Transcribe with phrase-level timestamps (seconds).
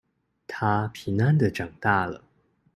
[0.47, 2.23] 她平安的長大了